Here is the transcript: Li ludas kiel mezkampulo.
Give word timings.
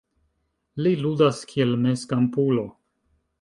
Li 0.85 0.93
ludas 1.01 1.41
kiel 1.51 1.75
mezkampulo. 1.85 2.65